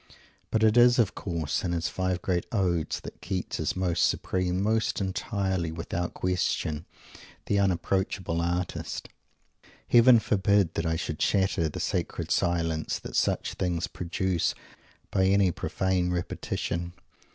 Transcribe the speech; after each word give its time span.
But 0.49 0.63
it 0.63 0.77
is, 0.77 0.97
of 0.97 1.13
course, 1.13 1.63
in 1.63 1.73
his 1.73 1.87
five 1.87 2.23
great 2.23 2.47
Odes, 2.51 3.01
that 3.01 3.21
Keats 3.21 3.59
is 3.59 3.75
most 3.75 4.01
supreme, 4.03 4.59
most 4.59 4.99
entirely, 4.99 5.71
without 5.71 6.15
question, 6.15 6.85
the 7.45 7.59
unapproachable 7.59 8.41
artist. 8.41 9.09
Heaven 9.89 10.17
forbid 10.17 10.73
that 10.73 10.87
I 10.87 10.95
should 10.95 11.21
shatter 11.21 11.69
the 11.69 11.79
sacred 11.79 12.31
silence 12.31 12.97
that 12.97 13.15
such 13.15 13.53
things 13.53 13.85
produce, 13.85 14.55
by 15.11 15.25
any 15.27 15.51
profane 15.51 16.09
repetition! 16.09 16.93